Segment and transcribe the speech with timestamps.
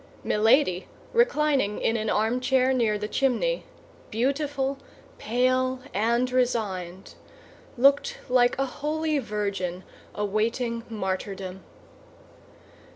[0.23, 3.65] Milady, reclining in an armchair near the chimney,
[4.09, 4.79] beautiful,
[5.19, 7.13] pale, and resigned,
[7.77, 9.83] looked like a holy virgin
[10.15, 11.63] awaiting martyrdom.